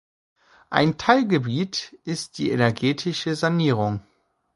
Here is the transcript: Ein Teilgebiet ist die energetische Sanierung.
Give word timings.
Ein 0.71 0.97
Teilgebiet 0.97 1.95
ist 2.05 2.39
die 2.39 2.49
energetische 2.49 3.35
Sanierung. 3.35 4.01